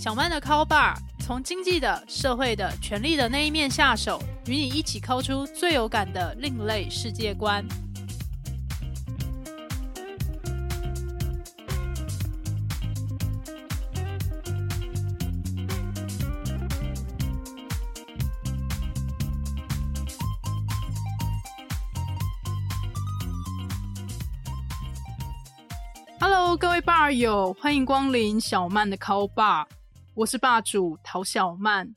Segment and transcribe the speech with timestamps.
[0.00, 7.62] 小曼的 Call Bar 从经济的、社会的、权力的那一面下手，与你一起抠出最有感的另类世界观。
[26.18, 29.66] Hello，各位 bar 友，欢迎光临小曼的 Call Bar。
[30.16, 31.94] 我是霸主陶小曼。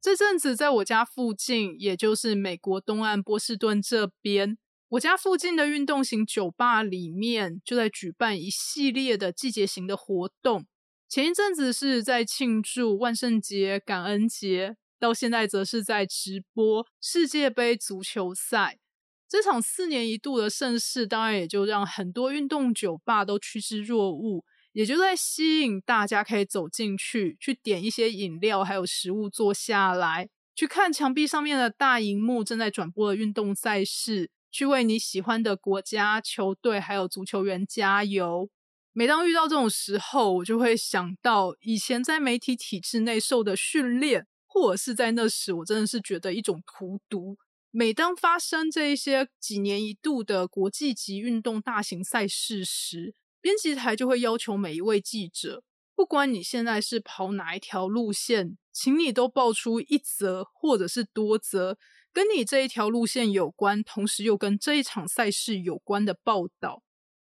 [0.00, 4.58] 这阵子在我家附近，也就是美国东岸波士顿这边，
[4.88, 10.66] 我家附近的运动型酒吧里面，就在举办一系列的季节型的活动。
[11.08, 18.80] 前一阵子是在庆祝万圣节、感恩节，到现在则是在直播世界杯足球赛。
[19.28, 24.44] 这场四年一度的盛事，当然也就让很多运动酒吧都趋之若鹜。
[24.74, 38.50] 也就在吸引大家可以走进去，去点一些饮料，还有食物，坐下来去看墙壁上面的大荧幕正在转播的运动赛事，去为你喜欢的国家、球队还有足球员加油。
[38.92, 47.36] 每当遇到这种时候，我就会想到以前在媒体体制内受的训练，或者是在那时，我真的是觉得一种荼毒。
[47.70, 53.14] 每当发生这一些几年一度的国际级运动大型赛事时，
[53.44, 55.62] 编辑台就会要求每一位记者，
[55.94, 61.76] 不管你现在是跑哪一条路线，请你都报出一则或者是多则
[62.10, 66.82] 跟你这一条路线有关，同时又跟这一场赛事有关的报道。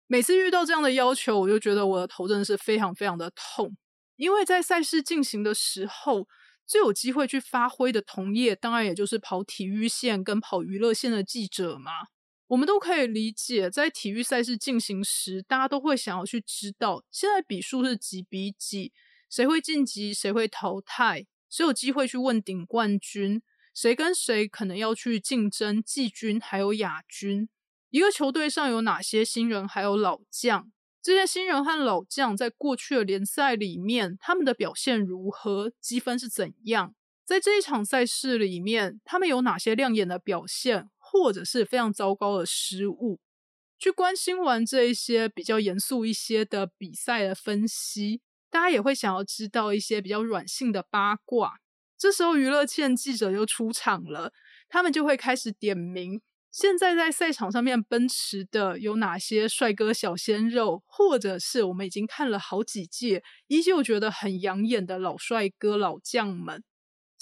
[0.07, 3.77] 每次遇到这样的要求，我就觉得我的头真的是非常非常的痛，
[4.15, 6.29] 因为在赛事进行的时候，
[6.65, 11.91] 最有机会去发挥的同业，当然也就是跑体育线跟跑娱乐线的记者嘛。
[12.49, 18.93] 我们都可以理解，在体育赛事进行时，大家都会想要去知道现在比数是几比几，
[19.31, 23.41] 谁会晋级，谁会淘汰，谁有机会去问鼎冠军，
[23.75, 27.49] 谁跟谁可能要去竞争季军还有亚军。
[27.91, 30.71] 一个球队上有哪些新人还有老将？
[31.03, 35.73] 这些新人和老将在过去的联赛里面，他们的表现如何？
[35.81, 36.95] 积分是怎样？
[37.25, 40.91] 在这一场赛事里面，他们有哪些亮眼的表现？
[41.15, 43.21] 或者是非常糟糕的失误，
[43.79, 48.21] 去关心完这一些比较严肃一些的比赛的分析，
[48.51, 51.61] 大家也会想要知道一些比较软性的八卦。
[51.97, 54.33] 这时候娱乐线记者就出场了，
[54.69, 56.21] 他们就会开始点名
[56.51, 66.65] 现在在赛场上面奔驰的有哪些帅哥小鲜肉，或者是我们已经看了好几届，依旧觉得很养眼的老帅哥老将们。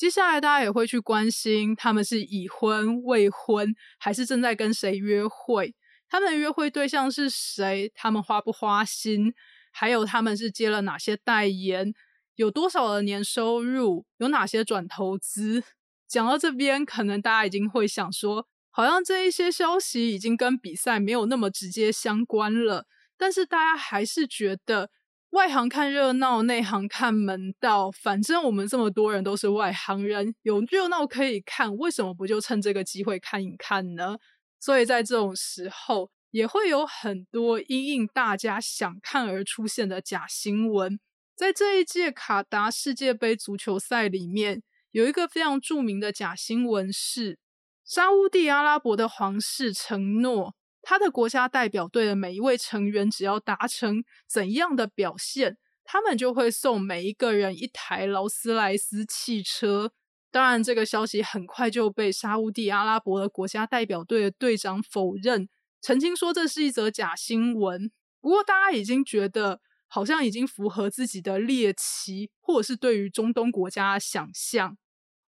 [0.03, 5.77] 接下来，大家也会去关心他们是已婚、未婚，还是正在跟谁约会？
[6.09, 7.89] 他们的约会对象是谁？
[7.95, 9.33] 他们花不花心？
[9.71, 11.95] 还有他们是接了哪些代言？
[12.35, 14.05] 有多少的年收入？
[14.17, 15.63] 有哪些转投资？
[16.09, 22.89] 讲到这边，可能大家已经会想说，好像这一些消息已经跟比赛没有那么直接相关了。
[23.17, 24.91] 但是大家还是觉得。
[25.33, 27.91] 外行看热闹，内行看门道。
[27.91, 34.19] 反正我们这么多人都是外行人，有热闹可以看，为什么不就趁这个机会看一看呢？
[34.61, 41.01] 所以在这种时候，也会有很多因应大家想看而出现的假新闻。
[41.35, 47.39] 在这一届卡达世界杯足球赛里面，有一个非常著名的假新闻是，
[47.87, 50.55] 沙地阿拉伯的皇室承诺。
[50.83, 59.93] 他的国家代表队的每一位成员，只要达成怎样的表现，他们就会送每一个人一台劳斯莱斯汽车。
[60.31, 65.49] 当然，这个消息很快就被沙地阿拉伯的国家代表队的队长否认，
[65.81, 67.91] 澄清说这是一则假新闻。
[68.21, 74.77] 不过，大家已经觉得好像已经符合自己的猎奇，或者是对于中东国家的想象。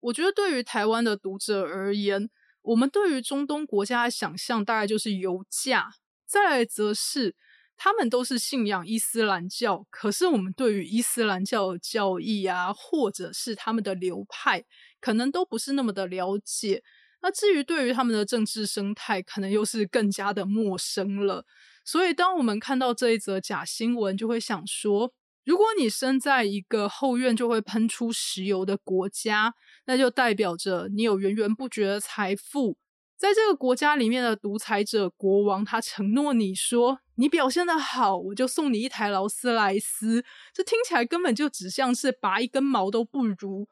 [0.01, 2.31] 我觉得，对于台湾的读者而言，
[2.65, 5.91] 我们对于中东国家的想象大概就是油价，
[6.27, 7.37] 再来则是
[7.77, 14.65] 他们都是信仰伊斯兰教，可是我们对于伊斯兰教的教义啊，或者是他们的流派，
[14.99, 16.83] 可能都不是那么的了解。
[17.21, 21.45] 那至于对于他们的政治生态，可能又是更加的陌生了。
[21.85, 25.13] 所以，当我们看到这一则假新闻，就会想说。
[25.45, 29.55] 如果你生在一个后院就会喷出石油的国家，
[29.87, 32.77] 那就代表着你有源源不绝的财富。
[33.17, 40.25] 在这个国家里面的独裁者国王，他承诺你说你表现的好，我就送你一台劳斯莱斯。
[40.53, 43.69] 这听起来根本就只像是拔一根毛都不如，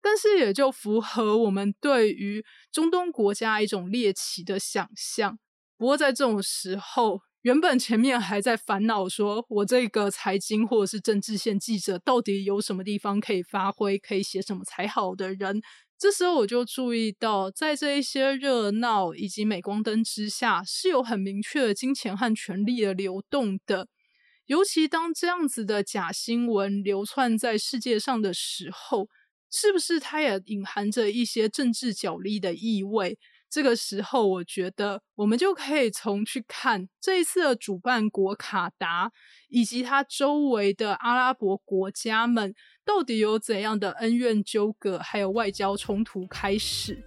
[0.00, 5.38] 但是也就符合我们对于中东国家一种猎奇的想象。
[5.76, 15.62] 不过在这种时候，原本前面还在烦恼说，我这个财经或者是政治线记者到底有什么地方可以发挥，可以写什么才好的人，
[15.96, 23.86] 这时候我就注意到，在这一些热闹以及镁光灯之下，是有很明确的金钱和权力的流动的。
[24.46, 29.06] 尤其当这样子的假新闻流窜在世界上的时候，
[29.52, 33.16] 是不是它也隐含着一些政治角力的意味？
[33.56, 39.10] 这个时候，我觉得我们就可以从去看这一次的主办国卡达
[39.48, 42.54] 以及它周围的阿拉伯国家们
[42.84, 47.02] 到底有怎样的恩怨纠葛，还有外交冲突开始。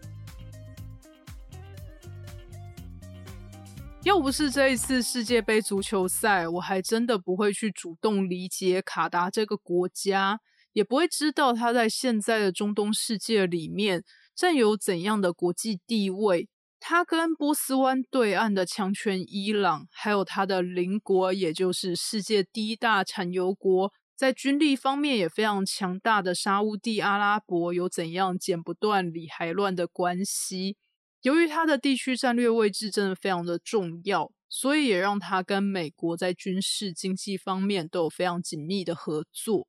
[4.04, 10.40] 要不是这一次世界杯足球赛，我还真的不会去主动理解卡达这个国家，
[10.74, 14.04] 也不会知道它在现在的中东世界里面。
[14.40, 16.48] 占有怎样的国际地位？
[16.80, 30.78] 它跟波斯湾对岸的强权伊朗，还有它的邻国，也就是世界第一大产油国，在军力方面也非常强大的沙地阿拉伯，有怎样剪不断理还乱的关系？
[31.22, 39.68] 由于它的地区战略位置真的非常的重要，所以也让它跟美国在军事、经济方面都有非常紧密的合作。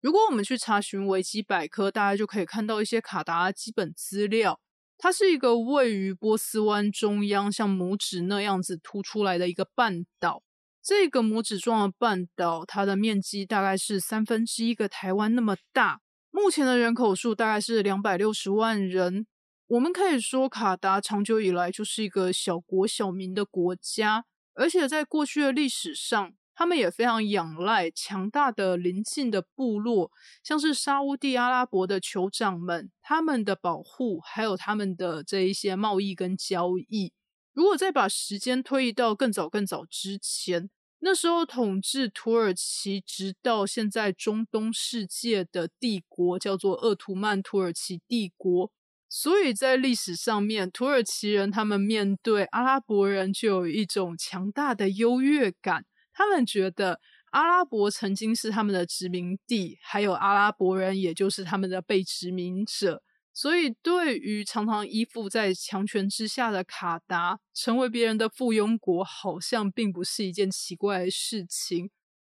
[0.00, 4.58] 如果我们去查询维基百科，大家就可以看到一些卡达的基本资料。
[4.96, 10.42] 它是一个位于波斯湾中央，像拇指那样子凸出来的一个半岛。
[10.82, 16.00] 这个拇指状的半岛，它的面积大概是三分之一个台湾那么大。
[16.30, 19.26] 目前的人口数大概是两百六十万人。
[19.66, 24.24] 我们可以说，卡达长久以来就是一个小国小民的国家，
[24.54, 26.32] 而且在过去的历史上。
[26.60, 30.12] 他们也非常仰赖强大的邻近的部落，
[30.44, 37.14] 像是沙地阿拉伯的酋长们，他们的保护，还有他们的这一些贸易跟交易。
[37.54, 40.68] 如果再把时间推移到更早更早之前，
[40.98, 48.70] 那时候统治土耳其直到现在中东世界的帝国叫做鄂图曼土耳其帝国，
[49.08, 55.86] 所以在历史上面，土耳其人他们面对阿拉伯人就有一种强大的优越感。
[56.12, 63.02] 他们觉得阿拉伯曾经是他们的殖民地，还有阿拉伯人，也就是他们的被殖民者。
[63.32, 71.90] 所以，对于常常依附在强权之下的卡达，成为别人的附庸国，好像并不是一件奇怪的事情。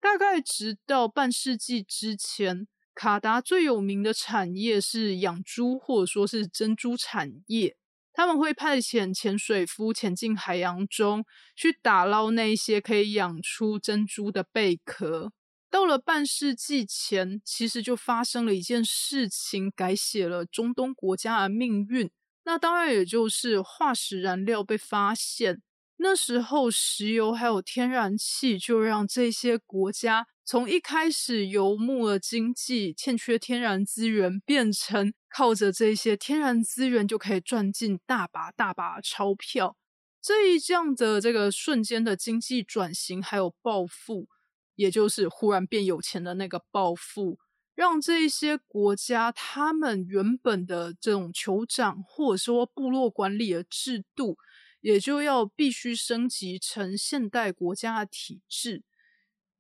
[0.01, 7.77] 大概直到半世纪之前，卡达最有名的产业是养猪，或者说是珍珠产业。
[8.21, 11.25] 他们会派遣潜水夫潜进海洋中
[11.57, 15.33] 去打捞那些可以养出珍珠的贝壳。
[15.71, 22.11] 到了半世纪前，其实就发生了一件事情，改写了中东国家的命运。
[22.45, 25.63] 那当然也就是化石燃料被发现。
[25.97, 39.77] 那时候，石油还有天然气就让这些国家从一开始游牧的经济、欠缺天然资源，变成靠着这些天然资源就可以赚进大把大把钞票。
[40.21, 44.27] 这一这样的这个瞬间的经济转型还有暴富，
[44.75, 47.39] 也就是忽然变有钱的那个暴富，
[47.77, 54.37] 让这一些国家他们原本的这种酋长或者说部落管理的制度。
[54.81, 58.83] 也就要必须升级成现代国家的体制，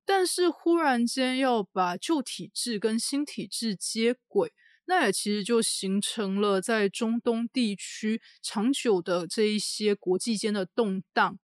[0.05, 4.53] 但是忽然间要把旧体制跟新体制接轨，
[4.87, 11.39] 那也其实就形成了在中东地区长久的这一些国际间的动荡。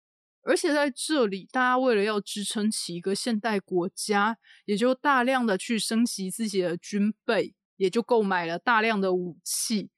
[0.47, 9.89] 而且在这里，大家为了要支撑起一个现代国家，也就大量的去升级自己的军备，也就购买了大量的武器。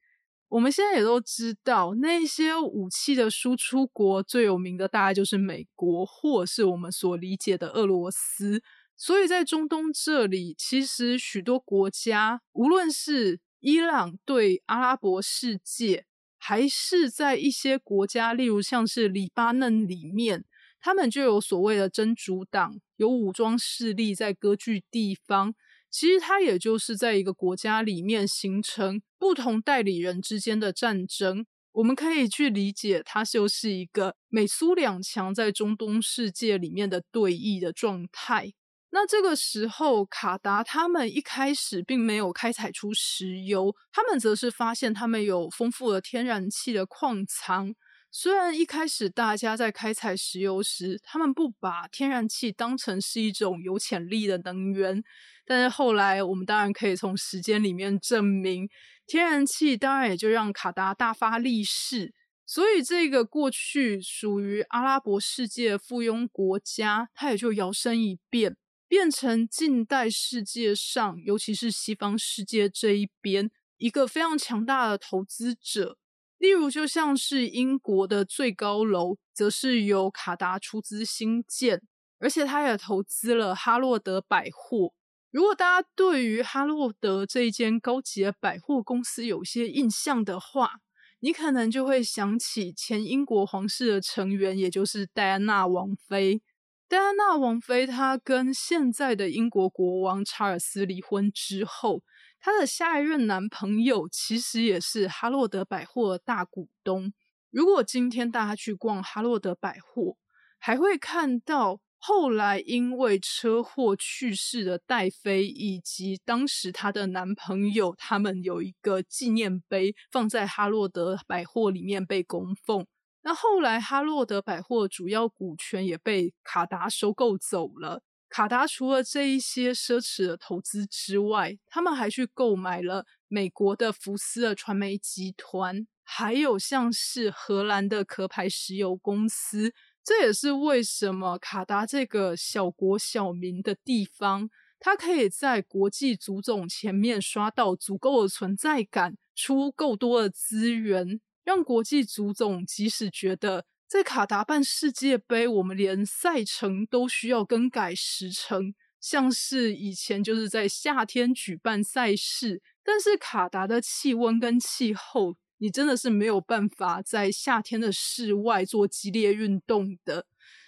[0.49, 8.63] 我们现在也都知道，那些武器的输出国最有名的大概就是美国，或是我们所理解的俄罗斯。
[8.95, 16.05] 所以在中东这里，其实许多国家，无论是伊朗对阿拉伯世界，
[16.37, 20.45] 还是在一些国家，例如像是黎巴嫩里面，
[20.79, 25.53] 他们就有所谓的真主党，有武装势力在割据地方。
[25.89, 38.53] 其实它也就是在一个国家里面形成不同代理人之间的战争，我们可以去理解它就是一个美苏两强在中东世界里面的对弈的状态。
[38.89, 47.75] 那这个时候，卡达他们一开始并没有开采出石油，他们则是发现他们有丰富的天然气的矿藏。
[48.19, 55.03] 虽然一开始大家在开采石油时，他们不把天然气当成是一种有潜力的能源。
[55.45, 58.67] 但是后来，我们当然可以从时间里面证明，
[59.05, 62.15] 天然气当然也就让卡达大发利市。
[62.43, 68.57] 所以这个过去属于阿拉伯世界附庸国家，它也就摇身一变，
[68.87, 75.99] 变成近代世界上，尤其是西方世界这一边一个非常强大的投资者。
[76.37, 81.81] 例如，就像是英国的最高楼，则是由卡达出资兴建，
[82.19, 84.93] 而且他也投资了哈洛德百货。
[85.31, 90.73] 如果大家对于哈洛德这一间高级的百货公司有些印象的话，
[91.19, 96.43] 你可能就会想起前英国皇室的成员，也就是戴安娜王妃。
[96.87, 102.03] 戴安娜王妃她跟现在的英国国王查尔斯离婚之后。
[102.47, 107.11] 她的下一任男朋友其实也是哈洛德百货的大股东。
[107.49, 110.15] 如果今天大家去逛哈洛德百货，
[110.57, 122.87] 还会看到后来因为车祸去世的戴妃以及当时她的男朋友，他们有一个纪念碑放在哈洛德百货里面被供奉。
[123.23, 128.03] 那后来哈洛德百货主要股权也被卡达收购走了。
[128.29, 139.73] 卡达除了这一些奢侈的投资之外，他们还去购买了美国的福斯的传媒集团，还有像是荷兰的壳牌石油公司。
[140.03, 153.65] 这也是为什么卡达这个小国小民的地方，它可以在国际足总前面刷到足够的存在感，出够多的资源，让国际足总即使觉得。
[153.87, 158.75] 在卡达办世界杯，我们连赛程都需要更改时程。
[158.99, 170.25] 像是以前就是在夏天举办赛事，但是卡达的气温跟气候，你真的是没有办法在夏天的室外做激烈运动的。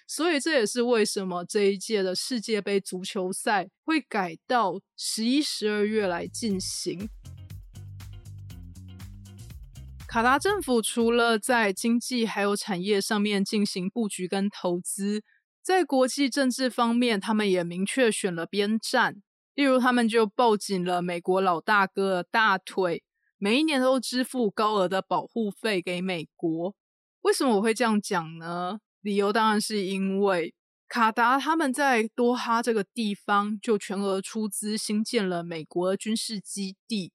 [0.07, 7.09] 所以这也是为什么这一届的世界杯足球赛会改到十一、十二月来进行。
[10.09, 15.21] 卡达政府除了在经济还有产业上面进行布局跟投资，
[15.61, 19.21] 在国际政治方面，他们也明确选了边站。
[19.53, 23.03] 例如，他们就抱紧了美国老大哥的大腿，
[23.37, 26.73] 每一年都支付高额的保护费给美国。
[27.21, 28.79] 为什么我会这样讲呢？
[29.01, 30.55] 理由当然是因为
[30.87, 37.11] 卡达他们在多哈这个地方就全额出资新建了美国的军事基地。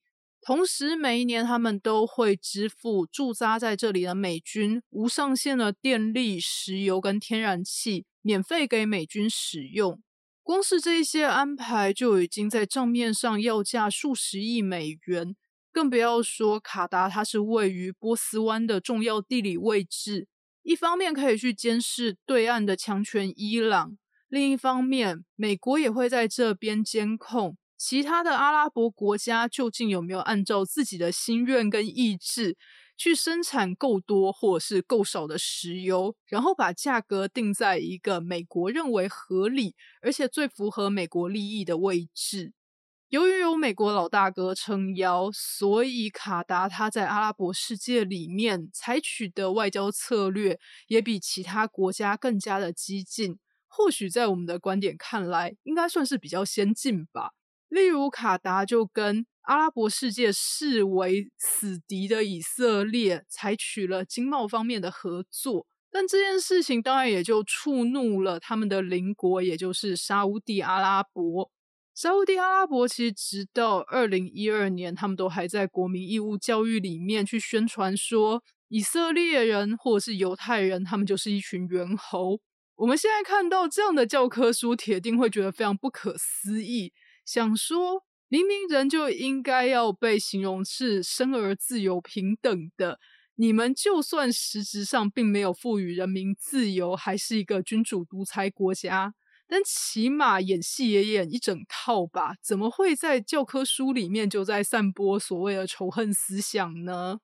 [0.47, 10.03] 同时，每一年他们都会支付驻扎在这里的美军无上限的电力、石油跟天然气，免费给美军使用。
[10.43, 15.35] 光是这些安排就已经在账面上要价数十亿美元，
[15.73, 20.29] 更不要说卡达，它是位于波斯湾的重要地理位置，
[20.63, 23.97] 一方面可以去监视对岸的强权伊朗，
[24.29, 27.57] 另一方面，美国也会在这边监控。
[27.77, 32.57] 其他的阿拉伯国家究竟有没有按照自己的心愿跟意志
[32.97, 42.53] 去生产够多或者是够少的石油，然后把价格定在一个美国认为合理而且最符合美国利益的位置？
[43.09, 53.39] 由于有美国老大哥撑腰，所以卡达他在阿拉伯世界里面采取的外交策略也比其他国家更加的激进。
[53.69, 57.33] 或许在我们的观点看来，应该算是比较先进吧。
[57.75, 71.51] 例如，卡达就跟阿拉伯世界视为死敌的以色列采取了经贸方面的合作，但这件事情当然也就触怒了他们的邻国，也就是沙地阿拉伯。
[71.97, 82.41] 沙地阿拉伯其实直到二零一二年，他们都还在国民义务教育里面去宣传说，以色列人或者是犹太人，他们就是一群猿猴。
[82.77, 86.93] 我们现在看到这样的教科书，铁定会觉得非常不可思议。
[87.25, 92.99] 想说，明明人就应该要被形容是生而自由平等的，
[93.37, 99.15] 你们就算实质上并没有赋予人民自由，还是一个君主独裁国家，
[99.47, 102.35] 但起码演戏也演一整套吧？
[102.43, 107.21] 怎么会在教科书里面就在散播所谓的仇恨思想呢？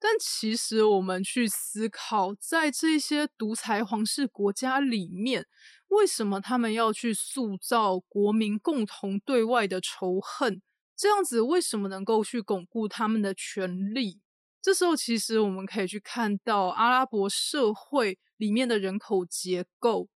[0.00, 5.46] 但其实我们去思考，在这些独裁皇室国家里面。
[5.94, 10.60] 为什么他们要去塑造国民共同对外的仇恨？
[10.96, 14.20] 这样子为什么能够去巩固他们的权利？
[14.60, 20.08] 这时候，其实我们可以去看到阿拉伯社会里面的人口结构，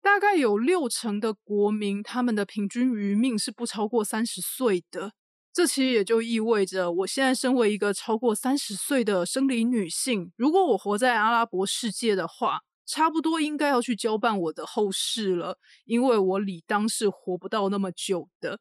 [0.00, 5.12] 大概有六成的国民，他们的平均余命是不超过三十岁的。
[5.52, 12.60] 这其实也就意味着，我现在身为一个超过三十岁的生理女性，如果我活在阿拉伯世界的话。
[12.86, 18.60] 差不多应该要去交办我的后事了，因为我理当是活不到那么久的。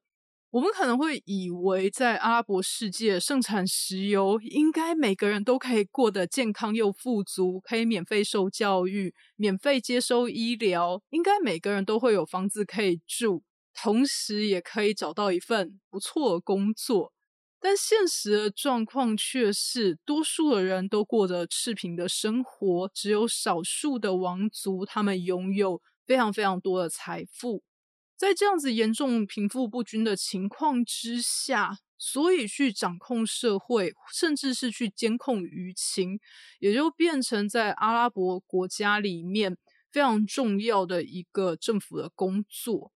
[0.51, 17.13] 我们可能会以为，在阿拉伯世界盛产石油，应该每个人都可以过得健康又富足，可以免费受教育、免费接收医疗，应该每个人都会有房子可以住，同时也可以找到一份不错的工作。
[17.63, 27.62] 但现实的状况却是，多数的人都过着赤贫的生活，只有少数的王族，他们拥有非常非常多的财富。
[28.18, 36.20] 在这样子严重贫富不均的情况之下，所以去掌控社会，甚至是去监控舆情，
[36.60, 39.56] 也就变成在阿拉伯国家里面
[39.91, 42.91] 非常重要的一个政府的工作。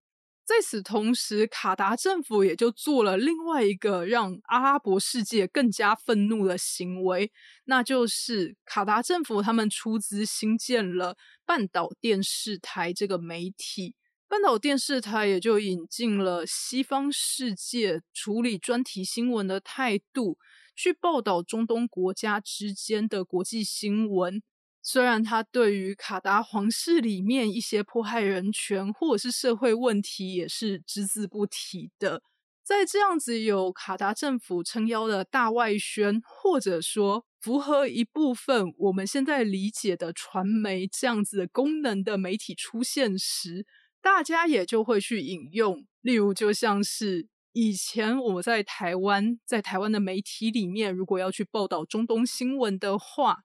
[0.45, 7.31] 在此同时，卡达政府也就做了另外一个让阿拉伯世界更加愤怒的行为，
[7.63, 13.95] 那就是卡达政府他们出资新建了半岛电视台这个媒体。
[14.27, 20.37] 半岛电视台也就引进了西方世界处理专题新闻的态度，
[20.75, 24.43] 去报道中东国家之间的国际新闻。
[24.87, 32.21] 虽然他对于卡达皇室里面一些迫害人权或者是社会问题也是只字不提的，
[32.63, 43.65] 在这样子有卡达政府撑腰的大外宣，或者说符合一部分我们现在理解的传媒这样子的功能的媒体出现时。
[44.03, 53.39] 大家也就会去引用，例如就像是以前我在台湾，在台湾的媒体里面，如果要去报道中东新闻的话，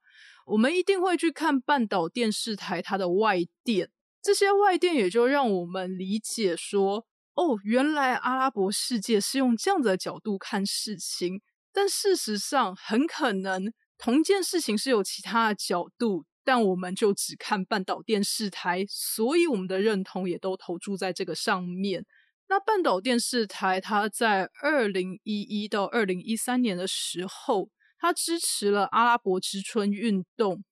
[0.51, 3.91] 我们一定会去看半岛电视台它的外电。
[4.21, 11.41] 这些外电也就让我们理解说，哦，原来阿拉伯世界是用这样的角度看事情。
[11.73, 16.27] 但事实上，很可能同件事情是有其他的角度。
[16.43, 22.05] 但我们就只看半岛电视台，所以我们的认同也都投注在这个上面。
[22.49, 27.69] 那半岛电视台，它在二零一一到二零一三年的时候，
[28.01, 30.65] 他支持了阿拉伯之春运动。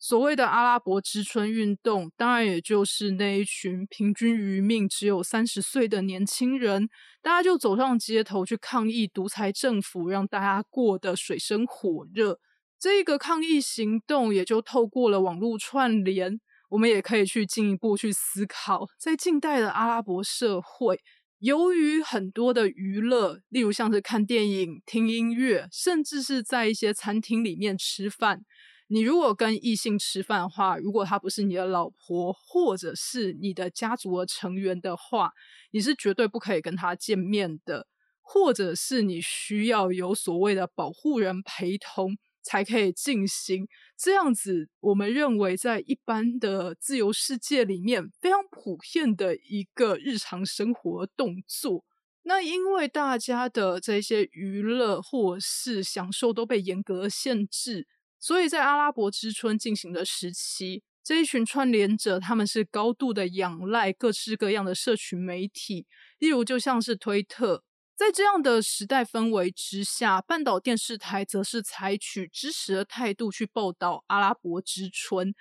[0.00, 6.88] 所谓的阿拉伯之春运动，当然也就是那一群平均余命只有三十岁的年轻人，
[7.20, 12.38] 大家就走上街头去抗议独裁政府，让大家过得水深火热。
[12.78, 21.00] 这个抗议行动也就透过了网络串联，我们也可以去进一步去思考，在近代的阿拉伯社会，
[21.38, 28.40] 由于很多的娱乐，例如像是看电影、听音乐，甚至是在一些餐厅里面吃饭。
[28.88, 35.30] 你如果跟异性吃饭的话，如果他不是你的老婆，或者是你的家族的成员的话，
[35.70, 37.86] 你是绝对不可以跟他见面的，
[38.20, 42.16] 或者是你需要有所谓的保护人陪同。
[42.48, 51.84] 才可以进行这样子，我们认为在一般的自由世界里面非常普遍的一个日常生活动作。
[52.22, 57.86] 那因为大家的这些娱乐或是享受都被严格限制，
[58.18, 65.86] 所以在阿拉伯之春进行的时期，这一群串联者他们是高度的仰赖各式各样的社群媒体，
[66.18, 67.64] 例如就像是推特。
[67.98, 75.34] 在这样的时代氛围之下，半岛电视台则是采取支持的态度去报道阿拉伯之春。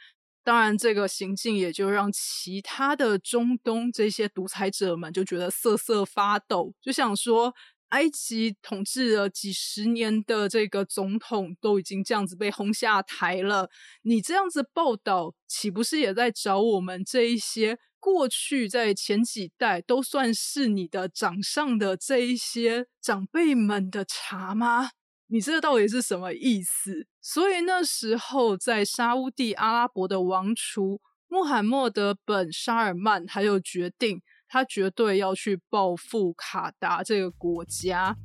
[0.44, 7.54] 当然，这个行径也就让其他的中东这些独裁者们就觉得瑟瑟发抖，就想说：
[7.90, 13.70] 埃及统治了几十年的这个总统都已经这样子被轰下台了，
[14.02, 17.80] 你这样子报道，岂不是也在找我们这一些？
[18.00, 24.92] 过去在前几代都算是你的掌上的这一些长辈们的茶吗？
[25.28, 27.08] 你这到底是什么意思？
[27.22, 38.16] 所以那时候在沙地阿拉伯的王储穆罕默德本沙尔曼，他就决定他绝对要去报复卡达这个国家。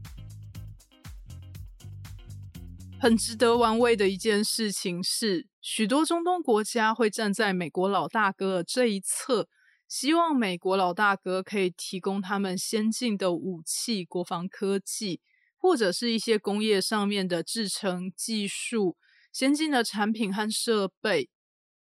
[3.01, 9.49] 很值得玩味的一件事情是，许多中东国家会站在美国老大哥的这一侧。
[9.89, 15.21] 希望美国老大哥可以提供他们先进的武器、国防科技，
[15.59, 18.97] 或者是一些工业上面的制成技术、
[19.31, 21.29] 先进的产品和设备。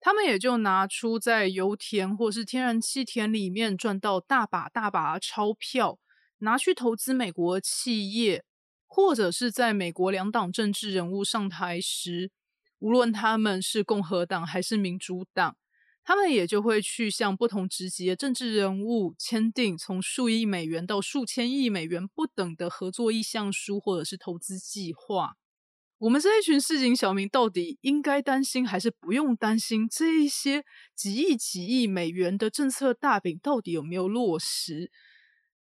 [0.06, 5.98] 他们也就拿出在油田或是天然气田里面赚到大把大把钞票，
[6.38, 8.46] 拿去投资美国企业，
[8.86, 12.30] 或者是在美国两党政治人物上台时，
[12.78, 15.58] 无论他们是共和党还是民主党。
[16.04, 25.34] 他们也就会去向不同职级的政治人物签订从数亿美元到数千亿美元不等的合作意向书，或者是投资计划。
[26.06, 29.90] 我们这一群市井小民到底应该担心还是不用担心？
[29.90, 30.64] 这一些
[30.96, 34.92] 几亿几亿美元的政策大饼到底有没有落实？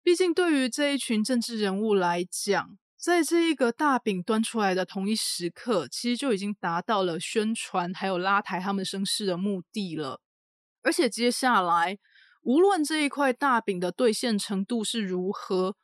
[0.03, 10.21] 毕竟对于这一群政治人物来讲，在这一个大饼端出来的同一时刻，其实就已经达到了宣传还有拉抬他们声势的目的了。
[10.83, 11.97] 而且接下来，
[12.43, 15.75] 无论这一块大饼的兑现程度是如何，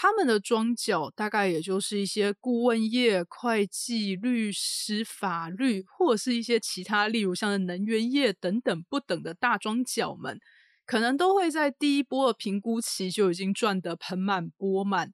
[0.00, 10.38] 他们的庄脚大概也就是一些顾问业、会计、律师、法律，或者是一些其他，例如像能源业等等不等的大庄脚们，
[10.86, 15.12] 可能都会在第一波的评估期就已经赚得盆满钵满。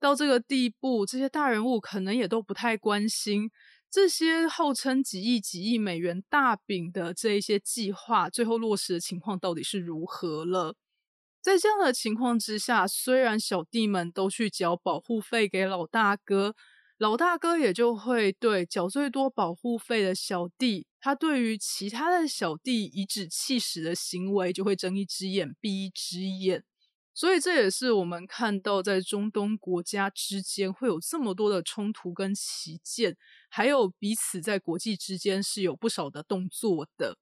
[0.00, 3.48] 到这个地步，这些大人物可能也都不太关心
[3.88, 10.74] 这些号称几亿、几亿美元大饼的这一些计划，最后落实的情况到底是如何了。
[11.40, 16.54] 在这样的情况之下，虽然小弟们都去缴保护费给老大哥，
[16.98, 26.64] 老大哥也就会对缴最多保护费的小弟，他对于其他的小弟颐指气使的行为，就会睁一只眼闭一只眼。
[27.14, 33.16] 所以这也是我们看到在中东国家之间会有这么多的冲突跟旗舰，
[33.48, 37.16] 还有彼此在国际之间是有不少的动作的。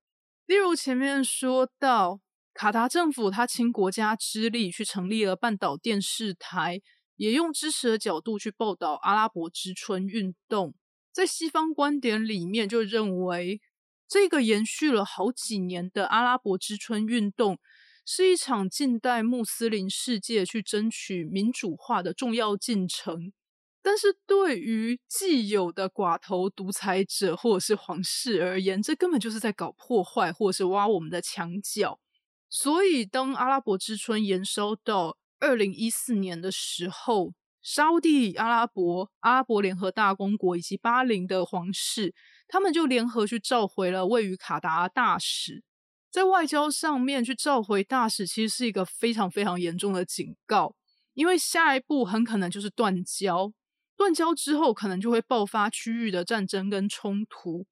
[0.47, 2.21] 例如前面说到。
[2.57, 6.81] 卡达政府他倾国家之力去成立了半岛电视台，
[7.17, 10.75] 也用支持的角度去报道阿拉伯之春运动。
[11.13, 13.61] 在西方观点里面，就认为
[14.09, 17.59] 这个延续了好几年的阿拉伯之春运动，
[18.07, 23.35] 是一场近代穆斯林世界去争取民主化的重要进程。
[23.83, 32.01] 但是对于既有的寡头独裁者或者是皇室而言，这根本就是在搞破坏，或者是挖我们的墙角。
[32.49, 42.15] 所以，当阿拉伯之春延烧到二零一四年的时候，沙地阿拉伯、阿拉伯联合大公国以及巴林的皇室，
[42.47, 45.65] 他们就联合去召回了位于卡达大使。
[46.11, 50.75] 在外交上面去召回大使，其实是一个非常非常严重的警告，
[51.15, 53.53] 因为下一步很可能就是断交。
[53.97, 57.67] 断交之后，可能就会爆发区域的战争跟冲突。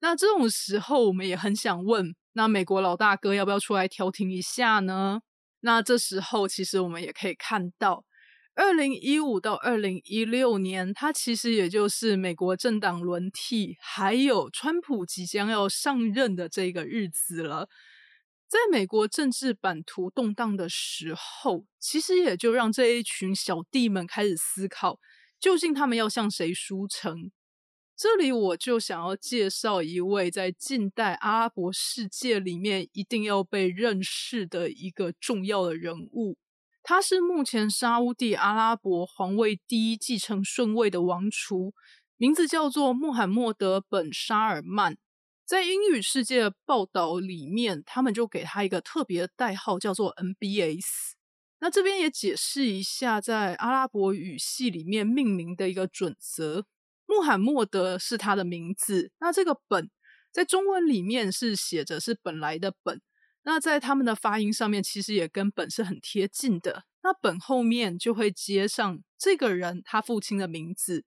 [0.00, 2.16] 那这种时候，我们也很想问。
[2.36, 5.22] 那美国老大哥要不要出来调停一下呢？
[5.60, 8.04] 那这时候其实我们也可以看到，
[8.54, 17.70] 二零一五到二零一六年，它其实也就是美国政党轮替，还有川普即将要上任的这个日子了。
[18.46, 24.98] 在美国政治版图动荡的时候，其实也就让这一群小弟们开始思考，
[25.40, 27.32] 究竟他们要向谁输诚。
[27.98, 36.36] 这里我就想要介绍一位在近代阿拉伯世界里面一定要被认识的一个重要的人物，
[36.82, 41.72] 他是目前沙乌地阿拉伯皇位第一继承顺位的王储，
[42.18, 44.98] 名字叫做穆罕默德本沙尔曼。
[45.46, 51.14] 在英语世界报道里面，他们就给他一个特别的代号，叫做 NBS。
[51.60, 56.66] 那这边也解释一下，在阿拉伯语系里面命名的一个准则。
[57.06, 59.90] 穆罕默德是他的名字，那这个本
[60.32, 63.00] 在中文里面是写着是本来的本，
[63.44, 66.84] 那在他们的发音上面其实也跟本是很贴近的。
[67.02, 71.04] 那本后面就会接上这个人他父亲的名字，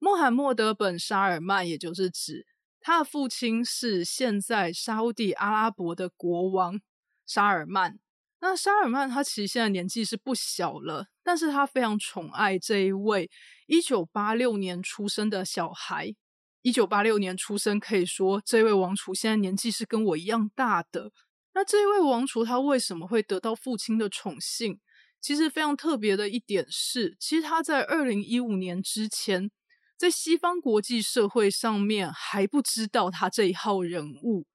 [0.00, 2.46] 穆罕默德本沙尔曼，也就是指
[2.80, 6.80] 他的父亲是现在沙地阿拉伯的国王
[7.24, 8.00] 沙尔曼。
[8.42, 13.30] 那沙尔曼他其实现在年纪是不小了，但是他非常宠爱这一位
[13.66, 16.14] 一九八六年出生的小孩。
[16.62, 21.10] 一九八六年出生，可以说这位王储现在年纪是跟我一样大的。
[21.54, 24.78] 那这一位王储他为什么会得到父亲的宠幸？
[25.20, 29.50] 其实非常特别的一点是，其实他在二零一五年之前，
[29.98, 34.46] 在西方国际社会上面还不知道他这一号人物。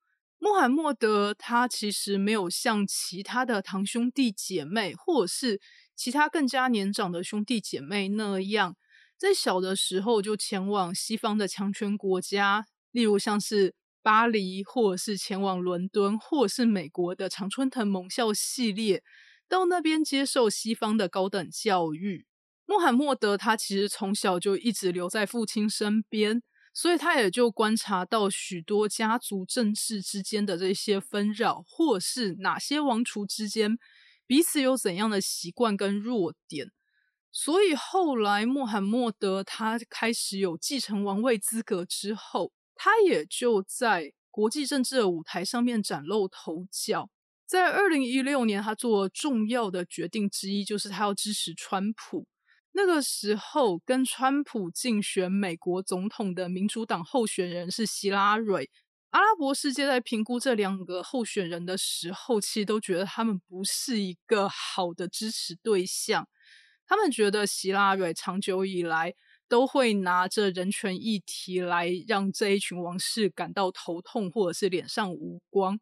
[0.46, 5.60] 穆罕默德他其实没有像其他的堂兄弟姐妹，或者是
[5.96, 8.76] 其他更加年长的兄弟姐妹那样，
[9.18, 19.02] 在小的时候就前往西方的强权国家，例如像是巴黎，或者是前往伦敦，或者是美国的常春藤盟校系列，
[19.50, 22.28] 到那边接受西方的高等教育。
[22.68, 26.44] 穆罕默德他其实从小就一直留在父亲身边。
[26.78, 33.80] 所以他也就观察到许多家族政治之间的这些纷扰，或是哪些王储之间
[34.28, 36.72] 彼此有怎样的习惯跟弱点。
[37.32, 47.10] 所以后来穆罕默德他开始有继承王位资格之后，他也就在国际政治的舞台上面崭露头角。
[47.46, 52.28] 在二零一六年，他做重要的决定之一就是他要支持川普。
[52.78, 58.70] 那个时候，跟川普竞选美国总统的民主党候选人是希拉蕊
[59.12, 66.28] 阿拉伯世界在评估这两个候选人的时候，其实都觉得他们不是一个好的支持对象。
[66.86, 69.16] 他们觉得希拉蕊长久以来
[69.48, 75.80] 都会拿着人权议题来让这一群王室感到头痛，或者是脸上无光。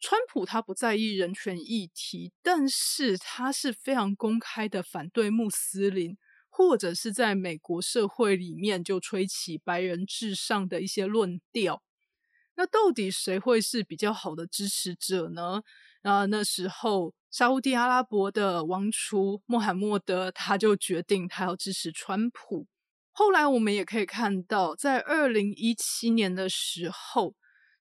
[0.00, 6.16] 川普他不在意人权议题，但是他是非常公开的反对穆斯林，
[6.50, 11.82] 或者是在美国社会里面就吹起白人至上的一些论调。
[12.56, 15.62] 那到底谁会是比较好的支持者呢？
[16.02, 22.66] 啊，那时候沙地阿拉伯的王储穆罕默德他就决定他要支持川普。
[23.12, 27.34] 后来我们也可以看到，在二零一七年的时候，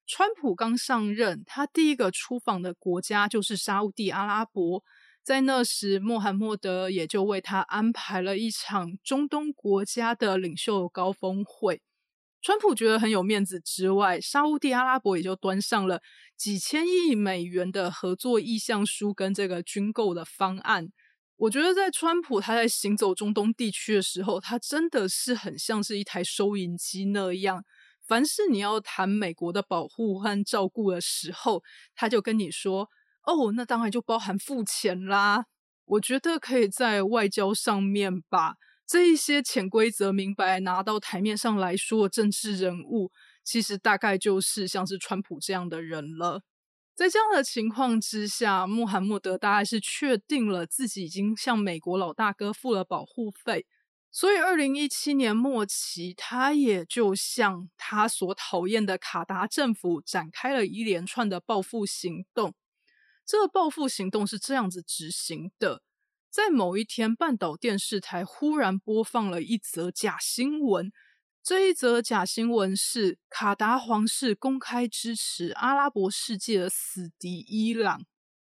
[0.05, 4.83] 川普刚上任，他第一个出访的国家就是沙地阿拉伯。
[5.23, 11.81] 在那时，穆罕默德也就为他安排了一场中东国家的领袖高峰会。
[12.41, 16.01] 川普觉得很有面子之外，沙地阿拉伯也就端上了
[16.37, 20.87] 几千亿美元的合作意向书跟这个军购的方案。
[21.35, 27.63] 我觉得在川普他在行走中东地区的时候，他真的是很像是一台收银机那样，
[28.07, 31.61] 凡是你要谈美国的保护和照顾的时候，
[31.93, 32.89] 他就跟你说
[33.23, 35.45] ：“哦，那当然就包含付钱啦。”
[35.85, 38.55] 我觉得可以在外交上面把。
[38.91, 43.11] 这一些潜规则明白拿到台面上来说，政治人物
[43.43, 46.41] 其实大概就是像是川普这样的人了。
[46.95, 53.67] 在这样的情况之下，穆罕默德大概是确定了自己已经向美国老大哥付了保护费，
[54.11, 62.55] 所以二零一七年末期，他也就向他所讨厌的卡达政府展开了一连串的报复行动。
[63.29, 65.83] 这个报复行动是这样子执行的。
[66.31, 70.91] 在某一天，半岛电视台忽然播放了一则假新闻。
[71.43, 78.03] 这一则假新闻是卡达皇室公开支持阿拉伯世界的死敌伊朗。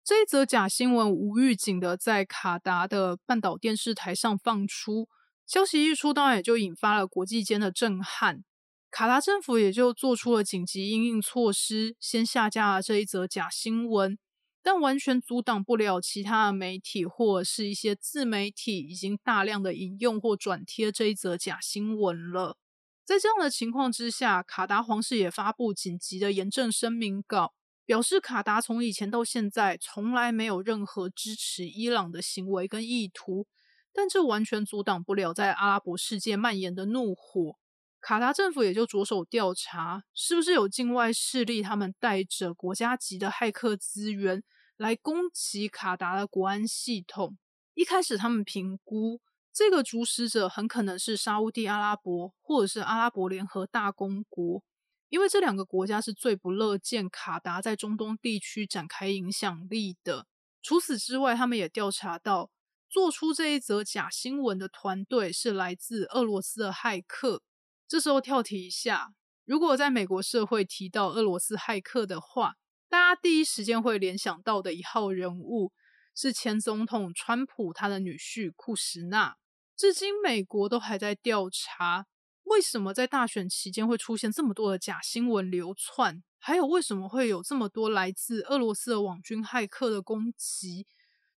[0.02, 5.06] 这一则假新闻无预警的在卡达的半岛电视台上放出，
[5.46, 8.42] 消息一出，当然也就引发了国际间的震撼。
[8.90, 14.18] 卡达政府也就做出了紧急应应措施，先下架了这一则假新闻。
[14.62, 22.56] 但完全阻挡不了其他的媒体或者是一些自媒体已经大量的引用或转贴这一则假新闻了。
[23.04, 27.52] 在这样的情况之下，卡达皇室也发布紧急的严正声明稿，
[27.84, 33.48] 表示卡达从以前到现在从来没有任何支持伊朗的行为跟意图。
[33.92, 37.58] 但这完全阻挡不了在阿拉伯世界蔓延的怒火。
[38.02, 44.42] 卡达政府也就着手调查，是不是有境外势力他们带着国家级的骇客资源。
[44.78, 47.38] 来攻击卡达的国安系统。
[47.74, 49.20] 一开始，他们评估
[49.52, 54.64] 这个主使者很可能是沙地阿拉伯或者是阿拉伯联合大公国，
[55.08, 60.26] 因为这两个国家是最不乐见卡达在中东地区展开影响力的。
[60.62, 62.50] 除此之外，他们也调查到，
[62.88, 67.42] 做出这一则假新闻的团队是来自俄罗斯的骇客。
[67.92, 69.12] 这时候跳题一下，
[69.44, 72.54] 如果在美国社会提到俄罗斯骇客的话，
[72.88, 75.74] 大家第一时间会联想到的一号人物
[76.14, 79.36] 是前总统川普他的女婿库什纳。
[79.76, 82.06] 至今，美国都还在调查
[82.44, 90.86] 为什么在大选期间会出现这么多的假新闻流窜，还有为什么会有这么多来自俄罗斯的网军骇客的攻击。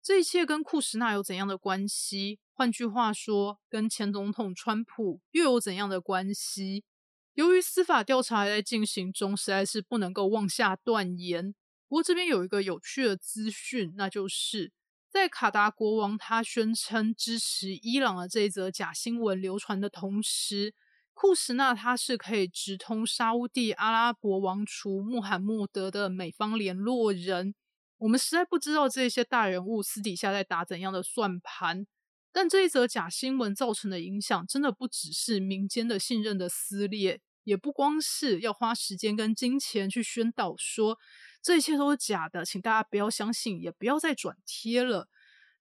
[0.05, 2.39] 这一切跟库什纳有怎样的关系？
[2.53, 6.85] 换句话说，跟前总统川普又有怎样的关系？
[7.33, 11.55] 由于司法调查还在进行中，实在是不能够妄下断言。
[11.89, 14.71] 不过这边有一个有趣的资讯，那就是
[15.09, 20.75] 在卡达国王他宣称支持伊朗的这一则假新闻流传的同时，
[21.15, 27.55] 库什纳他是可以直通沙地阿拉伯王储穆罕默德的美方联络人。
[27.99, 31.87] 我们实在不知道这些大人物私底下在打怎样的算盘。
[32.33, 40.99] 但这一则假新闻造成的影响，真的不只是民间的信任的撕裂，也不光是要花时间跟金钱去宣导说
[41.41, 45.09] 这一切都是假的，请大家不要相信，也不要再转贴了。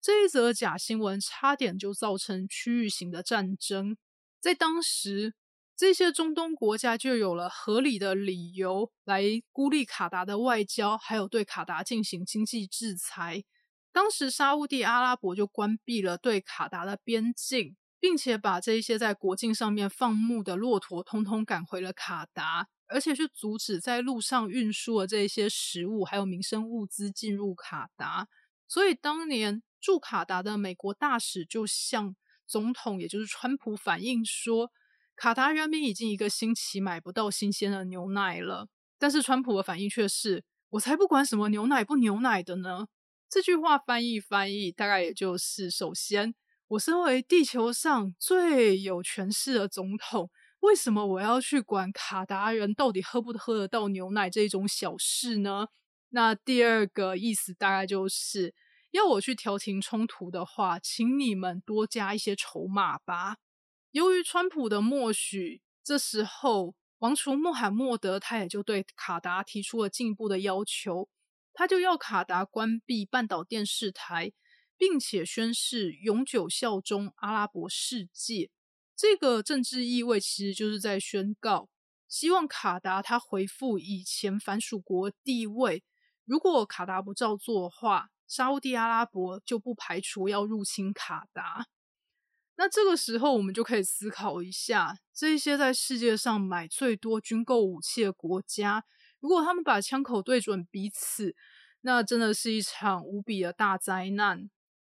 [0.01, 3.95] 这一则假新闻差点就造成区域型的战争，
[4.41, 5.35] 在当时，
[5.75, 13.43] 这些中东国家就有了合理的理由来孤立卡达的外交，还有对卡达进行经济制裁。
[13.91, 28.27] 当时沙地阿拉伯就关闭了对卡达的边境，并且把这些在国境上面放牧的骆驼通通赶回了卡达，而且去阻止在路上运输的这些食物还有民生物资进入卡达。
[28.67, 32.15] 所以当年驻卡达的美国大使就向
[32.47, 34.71] 总统，也就是川普反映说，
[35.15, 38.67] 卡达人民已经一个星期买不到新鲜的牛奶了。
[38.97, 42.87] 但是川普的反应却是：“我才不管什么牛奶不牛奶的呢。”
[43.29, 46.33] 这句话翻译翻译，大概也就是：首先，
[46.67, 55.67] 我身为地球上最有权势的总统，为什么我要去管卡达人到底喝不喝得到牛奶这种小事呢？
[56.09, 58.53] 那第二个意思大概就是：
[58.91, 63.37] 要我去调停冲突的话，请你们多加一些筹码吧。
[63.93, 66.75] 由于川普的默许，这时候。
[66.99, 71.09] 王储穆罕默德他也就对卡达提出了进一步的要求，
[71.51, 74.31] 他就要卡达关闭半岛电视台，
[74.77, 78.49] 并且宣誓永久效忠阿拉伯世界。
[78.95, 81.67] 这个政治意味其实就是在宣告，
[82.07, 85.83] 希望卡达他恢复以前反属国地位。
[86.23, 91.67] 如果卡达不照做的话，沙地阿拉伯就不排除要入侵卡达。
[92.55, 98.85] 那这个时候，我们就可以思考一下，这些在世界上买最多军购武器的国家，
[99.19, 101.35] 如果他们把枪口对准彼此，
[101.81, 104.49] 那真的是一场无比的大灾难。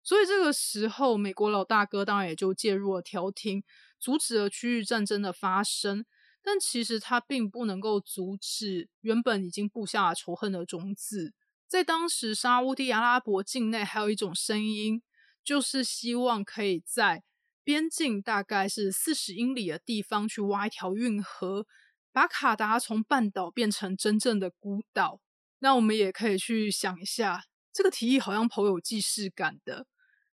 [0.03, 3.63] 所以这个时候，美国老大哥当然也就介入了调停，
[3.99, 6.05] 阻止了区域战争的发生。
[6.43, 11.33] 但其实他并不能够阻止原本已经布下仇恨的种子。
[11.67, 15.01] 在当时，沙地阿拉伯境内还有一种声音，
[15.43, 17.25] 就是希望可以在
[17.65, 21.67] 边境大概是四十英里的地方去挖一条运河，
[22.13, 25.21] 把卡达从半岛变成真正的孤岛。
[25.61, 29.87] 那我们也可以去想一下，这个提议好像颇有既视感的，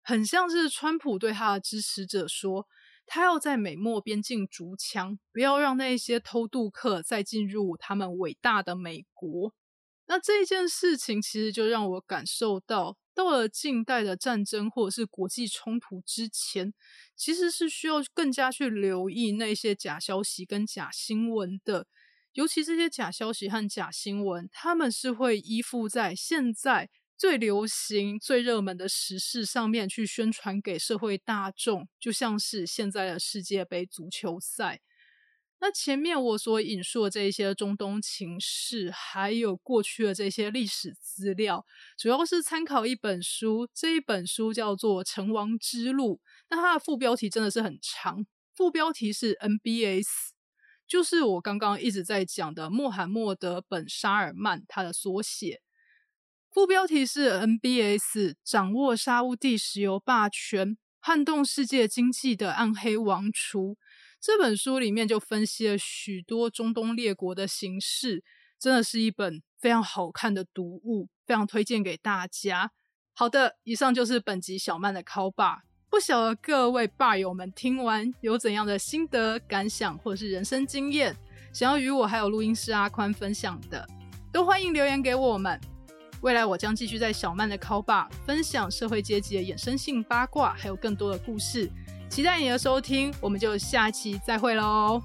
[0.04, 2.68] 很像是川普对他的支持者说，
[3.06, 9.54] 他要在美墨边境筑墙，不要让那些偷渡客再进入他们伟大的美国。
[10.08, 12.98] 那这件事情其实就让我感受到。
[13.24, 16.74] 到了近代的战争或者是国际冲突之前，
[17.16, 21.86] 其实是需要更加去留意那些假消息跟假新闻的。
[22.34, 34.82] 尤其这些假消息和假新闻，他们是会依附在现在最流行、最热门的时事上面去宣传给社会大众，就像是现在的世界杯足球赛。
[35.64, 41.64] 那前面我所引述的这一些中东情势，还有过去的这些历史资料，
[41.96, 46.16] 主要是参考一本书，这一本书叫做《成王之路》。
[46.50, 50.08] 那它的副标题真的是很长，副标题是 NBS，
[50.88, 55.62] 就是我刚刚一直在讲的穆罕默德本沙尔曼他的缩写。
[56.50, 63.78] 副标题是 NBS，掌握沙地石油霸权、撼动世界经济的暗黑王储。
[64.22, 68.24] 这本书里面就分析了许多中东列国的形势，
[68.60, 72.72] 真的是一本非常好看的读物，非常推荐给大家。
[73.14, 75.64] 好的，以上就是本集小曼的考霸。
[75.90, 81.18] 不晓得各位霸友们听完有怎样的心得感想，或者是人生经验，
[81.52, 83.88] 想要与我还有录音师阿宽分享的，
[84.32, 85.60] 都欢迎留言给我们。
[86.22, 91.68] 未来我将继续在小曼的考霸分享社会阶级的衍生性八卦，还有更多的故事。
[92.12, 95.02] 期待你的收听，我们就下期再会喽。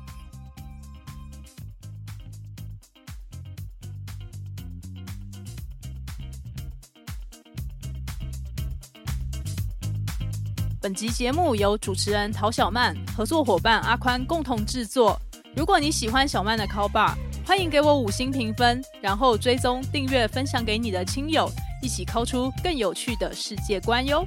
[10.81, 15.16] 本集节目由主持人陶小曼、合作伙伴阿宽共同制作。
[15.55, 17.14] 如果你喜欢小曼的 Call Bar，
[17.47, 21.49] 欢迎给我五星评分，然后追踪、订阅、分享给你的亲友，
[21.81, 24.27] 一起 call 出更有趣的世界观哟。